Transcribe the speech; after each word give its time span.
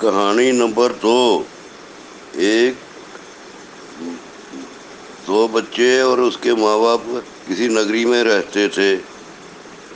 कहानी 0.00 0.52
नंबर 0.52 0.92
दो। 0.92 1.46
एक, 2.36 2.76
दो 5.26 5.48
बच्चे 5.48 6.02
और 6.02 6.20
उसके 6.20 6.54
माँ 6.54 6.80
बाप 6.80 7.04
किसी 7.48 7.68
नगरी 7.68 8.04
में 8.04 8.22
रहते 8.22 8.68
थे। 8.68 8.96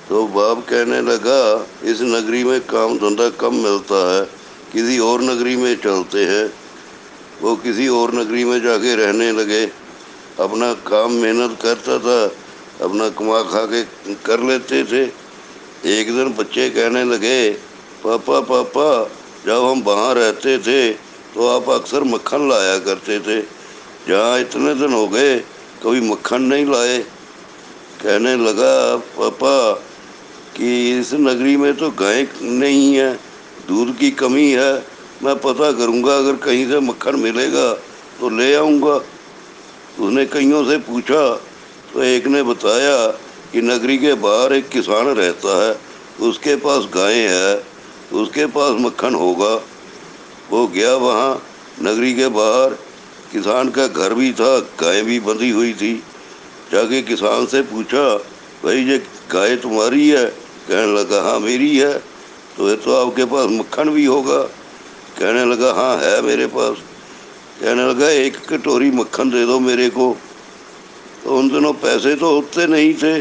तो 0.09 0.27
बाप 0.27 0.67
कहने 0.71 1.01
लगा, 1.01 1.67
इस 1.85 2.01
नगरी 2.01 2.45
में 2.45 2.61
काम 2.61 2.97
धंधा 2.99 3.29
कम 3.31 3.55
मिलता 3.55 4.01
है, 4.15 4.25
किसी 4.73 4.99
और 4.99 5.23
नगरी 5.23 5.57
में 5.57 5.77
चलते 5.77 6.25
हैं। 6.25 6.53
वो 7.43 7.57
किसी 7.57 7.89
और 7.89 8.15
नगरी 8.15 8.45
में 8.45 8.63
जाके 8.63 8.95
रहने 8.95 9.33
लगे। 9.33 9.67
अपना 10.41 10.73
काम 10.75 11.13
मेहनत 11.13 11.59
करता 11.63 11.99
था, 11.99 12.27
अपना 12.85 13.09
कमा 13.09 13.43
खा 13.43 13.67
के 13.67 13.85
कर 14.15 14.41
लेते 14.41 14.85
थे। 14.85 15.05
एक 16.01 16.17
दिन 16.17 16.29
बच्चे 16.33 16.71
कहने 16.71 17.05
लगे, 17.05 17.51
पापा 18.05 18.41
पापा 18.41 19.20
जब 19.47 19.65
हम 19.65 19.81
वहाँ 19.83 20.15
रहते 20.15 20.59
थे 20.59 20.93
तो 21.35 21.47
आप 21.49 21.69
अक्सर 21.71 22.05
मक्खन 22.05 22.49
लाया 22.49 22.79
करते 22.81 23.19
थे। 23.21 23.41
जहाँ 24.09 24.39
इतने 24.41 24.75
दिन 24.75 24.93
हो 24.93 25.07
गए, 25.09 25.37
कभी 25.83 26.01
मक्खन 26.03 26.43
नहीं 26.43 26.67
लाए। 26.67 26.99
कहने 28.03 28.35
लगा, 28.37 28.97
पापा, 28.97 29.73
कि 30.57 30.99
इस 30.99 31.13
नगरी 31.15 31.57
में 31.57 31.75
तो 31.77 31.91
गाय 31.93 32.27
नहीं 32.43 32.95
है, 32.95 33.13
दूध 33.69 33.97
की 33.99 34.11
कमी 34.13 34.51
है। 34.51 34.73
मैं 35.23 35.37
पता 35.39 35.71
करूँगा, 35.73 36.17
अगर 36.19 36.37
कहीं 36.37 36.67
से 36.69 36.81
मक्खन 36.81 37.21
मिलेगा 37.21 37.73
तो 38.21 38.29
ले 38.31 38.55
आऊँगा। 38.55 38.95
उसने 40.01 40.25
कईयों 40.27 40.65
से 40.65 40.77
पूछा 40.81 41.23
तो 41.93 42.03
एक 42.03 42.27
ने 42.27 42.43
बताया 42.43 43.07
कि 43.53 43.61
नगरी 43.63 43.97
के 43.99 44.15
बाहर 44.17 44.53
एक 44.53 44.69
किसान 44.69 45.07
रहता 45.09 45.55
है, 45.63 45.77
उसके 46.21 46.57
पास 46.57 46.89
गाय 46.95 47.15
है। 47.15 47.70
उसके 48.13 48.47
पास 48.47 48.77
मक्खन 48.81 49.15
होगा। 49.15 49.63
वो 50.51 50.67
गया 50.67 50.97
वहाँ, 50.97 51.43
नगरी 51.83 52.15
के 52.15 52.29
बाहर। 52.29 52.71
किसान 53.33 53.71
का 53.71 53.87
घर 53.87 54.15
भी 54.15 54.33
था, 54.33 54.59
गाय 54.59 55.03
भी 55.03 55.21
बंधी 55.21 55.51
हुई 55.51 55.73
थी। 55.73 56.03
जाके 56.73 57.03
किसान 57.03 57.47
से 57.47 57.63
पूछा, 57.63 58.17
भाई, 58.65 58.77
ये 58.77 58.99
गाय 59.31 59.57
तुम्हारी 59.57 60.09
है? 60.09 60.27
कहने 60.69 61.01
लगा 61.01 61.23
हाँ 61.23 61.41
मेरी 61.41 61.79
है। 61.79 61.99
तो 62.57 62.71
ये 62.71 62.77
तो 62.77 63.07
आपके 63.07 63.25
पास 63.25 63.47
मक्खन 63.51 63.91
भी 63.91 64.05
होगा। 64.05 64.43
कहने 65.19 65.45
लगा 65.45 65.73
हाँ 65.73 65.97
है 65.97 66.23
मेरे 66.23 66.47
पास। 66.47 66.77
कहने 67.61 67.87
लगा, 67.87 68.09
एक 68.09 68.37
कटोरी 68.47 68.91
मक्खन 68.91 69.31
दे 69.31 69.47
दो 69.47 69.61
मेरे 69.61 69.89
को। 69.89 70.17
तो 71.25 71.37
उन 71.37 71.49
दिनों 71.49 71.73
पैसे 71.73 72.15
तो 72.15 72.39
उतने 72.39 72.67
नहीं 72.67 72.95
थे। 72.95 73.21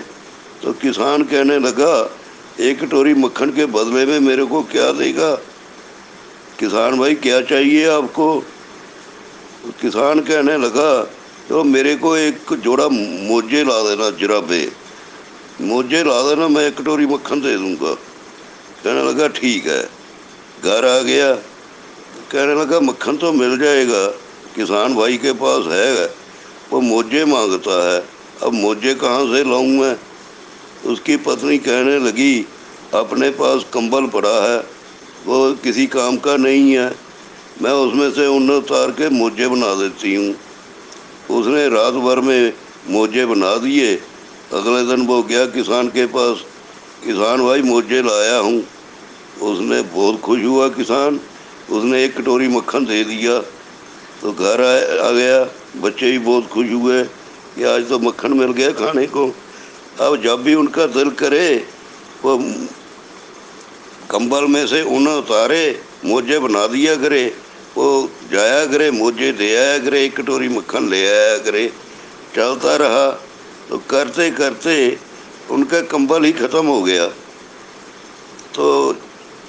तो 0.63 0.73
किसान 0.73 1.23
कहने 1.23 1.59
लगा 1.59 2.18
एक 2.59 2.81
कटोरी 2.81 3.13
मक्खन 3.13 3.49
के 3.49 3.65
बदले 3.65 4.05
में 4.05 4.19
मेरे 4.19 4.45
को 4.45 4.63
क्या 4.63 4.91
देगा? 4.91 5.35
किसान 6.59 6.99
भाई, 6.99 7.15
क्या 7.15 7.41
चाहिए 7.41 7.89
आपको? 7.89 8.39
किसान 9.81 10.19
कहने 10.19 10.57
लगा 10.57 11.03
तो 11.49 11.63
मेरे 11.63 11.95
को 11.95 12.17
एक 12.17 12.53
जोड़ा 12.53 12.87
मोजे 12.87 13.63
ला 13.63 13.83
देना 13.83 14.09
जराबे। 14.09 14.71
मोजे 15.61 16.03
ला 16.03 16.29
देना, 16.29 16.47
मैं 16.47 16.67
एक 16.67 16.81
कटोरी 16.81 17.05
मक्खन 17.05 17.41
दे 17.41 17.57
दूँगा। 17.57 17.93
कहने 18.83 19.03
लगा, 19.03 19.27
ठीक 19.27 19.65
है। 19.65 19.89
घर 20.63 20.85
आ 20.85 20.99
गया। 20.99 21.35
कहने 22.31 22.55
लगा, 22.55 22.79
मक्खन 22.79 23.17
तो 23.17 23.33
मिल 23.33 23.57
जाएगा। 23.59 24.07
किसान 24.55 24.95
भाई 24.95 25.17
के 25.17 25.31
पास 25.31 25.65
है, 25.65 26.13
वो 26.71 26.81
मोजे 26.81 27.25
माँगता 27.25 27.93
है। 27.93 28.05
अब 28.43 28.53
मोजे 28.53 28.95
कहाँ 28.95 29.25
से 29.25 29.43
लाऊं 29.49 29.67
मैं? 29.67 30.08
उसकी 30.89 31.17
पत्नी 31.17 31.57
कहने 31.57 31.99
लगी, 31.99 32.45
अपने 32.93 33.29
पास 33.29 33.65
कंबल 33.73 34.05
पड़ा 34.07 34.49
है, 34.49 34.59
वो 35.25 35.53
किसी 35.53 35.87
काम 35.87 36.17
का 36.17 36.37
नहीं 36.37 36.71
है। 36.71 36.95
मैं 37.61 37.71
उसमें 37.71 38.11
से 38.11 38.27
ऊन 38.27 38.51
उतार 38.51 38.91
के 38.91 39.09
मोजे 39.09 39.47
बना 39.47 39.73
देती 39.75 40.15
हूँ। 40.15 40.35
उसने 41.39 41.69
रात 41.69 41.93
भर 41.93 42.19
में 42.19 42.53
मोजे 42.89 43.25
बना 43.25 43.55
दिए। 43.55 43.95
अगले 44.53 44.95
दिन 44.95 45.05
वो 45.05 45.23
गया 45.23 45.45
किसान 45.45 45.87
के 45.87 46.05
पास। 46.05 46.37
किसान 47.05 47.43
भाई, 47.43 47.61
मोजे 47.61 48.01
लाया 48.01 48.37
हूँ। 48.37 48.63
उसने 49.41 49.81
बहुत 49.81 50.21
खुश 50.21 50.43
हुआ 50.43 50.67
किसान। 50.69 51.19
उसने 51.69 52.03
एक 52.05 52.17
कटोरी 52.17 52.47
मक्खन 52.47 52.85
दे 52.85 53.03
दिया। 53.03 53.39
तो 54.21 54.31
घर 54.31 54.61
आ 55.01 55.11
गया। 55.11 55.43
बच्चे 55.81 56.11
भी 56.11 56.19
बहुत 56.19 56.47
खुश 56.47 56.71
हुए 56.71 57.03
कि 57.55 57.63
आज 57.63 57.89
तो 57.89 57.99
मक्खन 57.99 58.33
मिल 58.33 58.51
गया 58.51 58.71
खाने 58.71 59.05
को। 59.07 59.27
अब 59.99 60.21
जब 60.21 60.43
भी 60.43 60.53
उनका 60.55 60.85
दिल 60.85 61.09
करे, 61.09 61.65
वो 62.23 62.37
कंबल 64.11 64.45
में 64.45 64.65
से 64.67 64.81
ऊन 64.81 65.07
उतारे, 65.07 65.81
मोजे 66.05 66.39
बना 66.39 66.67
दिया 66.67 66.95
करे, 66.95 67.25
वो 67.77 68.09
जाया 68.31 68.65
करे, 68.65 68.91
मोजे 68.91 69.31
दे 69.31 69.55
आया 69.55 69.77
करे, 69.77 70.05
एक 70.05 70.15
कटोरी 70.17 70.49
मक्खन 70.49 70.89
ले 70.89 71.01
आया 71.07 71.37
करे, 71.37 71.67
चलता 72.35 72.75
रहा। 72.75 73.07
तो 73.69 73.77
करते 73.77 74.31
करते 74.31 74.97
उनका 75.51 75.81
कंबल 75.81 76.23
ही 76.23 76.31
ख़त्म 76.31 76.65
हो 76.65 76.81
गया। 76.83 77.07
तो 78.55 78.93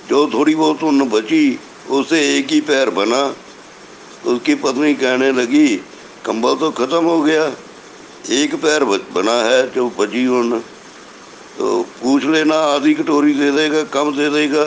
जो 0.08 0.26
थोड़ी 0.26 0.54
बहुत 0.54 0.82
ऊन 0.82 1.08
बची, 1.08 1.58
उसे 1.90 2.38
एक 2.38 2.50
ही 2.50 2.60
पैर 2.60 2.90
बना। 2.90 3.22
उसकी 4.26 4.54
पत्नी 4.54 4.94
कहने 4.94 5.32
लगी, 5.32 5.76
कंबल 6.26 6.54
तो 6.54 6.70
ख़त्म 6.70 7.04
हो 7.04 7.20
गया। 7.22 7.44
एक 8.28 8.54
पैर 8.54 8.84
बना 8.84 9.32
है 9.32 9.70
जो 9.70 9.88
बची 9.98 10.26
ऊन 10.26 10.60
तो 11.58 11.82
पूछ 12.02 12.24
लेना, 12.24 12.54
आधी 12.54 12.94
कटोरी 12.94 13.34
दे 13.34 13.50
देगा, 13.50 13.82
कम 13.82 14.16
दे 14.16 14.30
देगा। 14.30 14.64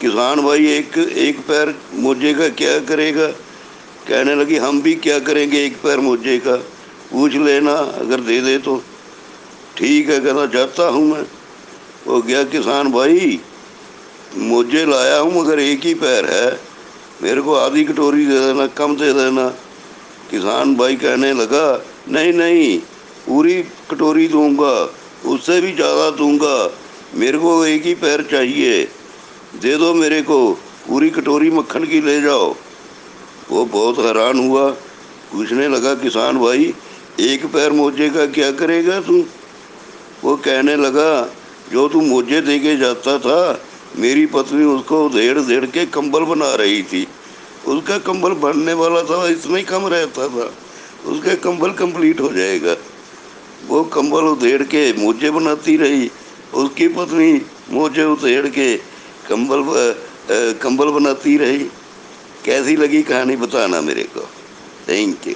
किसान 0.00 0.40
भाई, 0.40 0.66
एक 0.66 0.98
एक 0.98 1.38
पैर 1.40 1.74
मोजे 1.94 2.34
का 2.34 2.48
क्या 2.48 2.78
करेगा? 2.78 3.26
कहने 4.08 4.34
लगी, 4.34 4.56
हम 4.56 4.82
भी 4.82 4.94
क्या 4.94 5.18
करेंगे 5.18 5.64
एक 5.64 5.76
पैर 5.82 6.00
मोजे 6.00 6.38
का? 6.38 6.56
पूछ 7.12 7.34
लेना, 7.34 7.72
अगर 7.72 8.20
दे 8.20 8.40
दे 8.40 8.58
तो। 8.58 8.82
ठीक 9.76 10.10
है 10.10 10.20
कहना 10.20 10.46
चाहता 10.46 10.88
हूँ 10.88 11.04
मैं। 11.12 11.24
वो 12.06 12.20
गया 12.22 12.42
किसान 12.44 12.92
भाई, 12.92 13.40
मोजे 14.36 14.84
लाया 14.86 15.18
हूँ, 15.18 15.40
मगर 15.40 15.58
एक 15.58 15.84
ही 15.84 15.94
पैर 15.94 16.24
है। 16.24 16.60
मेरे 17.22 17.40
को 17.40 17.54
आधी 17.54 17.84
कटोरी 17.84 18.26
दे 18.26 18.38
देना, 18.40 18.66
कम 18.66 18.96
दे 18.96 19.12
देना। 19.12 19.48
किसान 20.30 20.74
भाई 20.76 20.96
कहने 20.96 21.32
लगा 21.32 21.84
नहीं 22.08 22.32
नहीं, 22.32 22.78
पूरी 23.26 23.62
कटोरी 23.62 24.28
दूँगा, 24.28 24.94
उससे 25.26 25.60
भी 25.60 25.72
ज़्यादा 25.72 26.10
दूँगा। 26.10 26.70
मेरे 27.14 27.38
को 27.38 27.64
एक 27.66 27.86
ही 27.86 27.94
पैर 27.94 28.22
चाहिए। 28.30 28.84
दे 29.62 29.76
दो 29.76 29.94
मेरे 29.94 30.22
को, 30.22 30.52
पूरी 30.88 31.10
कटोरी 31.10 31.50
मक्खन 31.50 31.84
की 31.84 32.00
ले 32.00 32.20
जाओ। 32.20 32.54
वो 33.50 33.64
बहुत 33.64 33.98
हैरान 33.98 34.48
हुआ। 34.48 34.70
पूछने 35.32 35.68
लगा, 35.68 35.94
किसान 35.94 36.38
भाई, 36.38 36.74
एक 37.20 37.46
पैर 37.46 37.72
मोजे 37.72 38.08
का 38.08 38.26
क्या 38.26 38.50
करेगा 38.52 39.00
तू? 39.00 39.24
वो 40.24 40.36
कहने 40.36 40.76
लगा, 40.76 41.30
जो 41.72 41.88
तू 41.88 42.00
मोजे 42.00 42.40
दे 42.40 42.58
के 42.58 42.76
जाता 42.76 43.18
था, 43.18 43.60
मेरी 43.96 44.26
पत्नी 44.26 44.64
उसको 44.64 45.08
देड़ 45.08 45.38
देड़ 45.38 45.66
के 45.66 45.86
कंबल 45.86 46.24
बना 46.24 46.54
रही 46.54 46.82
थी। 46.82 47.06
उसका 47.66 47.98
कंबल 47.98 48.32
बनने 48.32 48.72
वाला 48.72 49.02
था, 49.02 49.28
इसमें 49.28 49.64
कम 49.64 49.86
रहता 49.86 50.28
था। 50.28 50.52
उसका 51.04 51.34
कंबल 51.44 51.70
कंप्लीट 51.74 52.20
हो 52.20 52.32
जाएगा। 52.32 52.76
वो 53.66 53.82
कंबल 53.86 54.24
उधेड़ 54.26 54.62
के 54.64 54.92
मोजे 54.94 55.30
बनाती 55.30 55.76
रही। 55.76 56.10
उसकी 56.54 56.88
पत्नी 56.88 57.32
मोजे 57.70 58.04
उधेड़ 58.04 58.46
के 58.48 58.76
कंबल 59.28 59.62
कंबल 60.62 60.88
बनाती 60.90 61.36
रही। 61.36 61.64
कैसी 62.44 62.76
लगी 62.76 63.02
कहानी 63.02 63.36
बताना 63.36 63.80
मेरे 63.80 64.02
को। 64.14 64.28
Thank 64.88 65.26
you 65.28 65.34